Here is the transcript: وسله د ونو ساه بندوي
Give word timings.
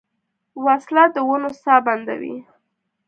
وسله 0.65 1.03
د 1.13 1.17
ونو 1.27 1.49
ساه 1.63 1.79
بندوي 1.85 2.35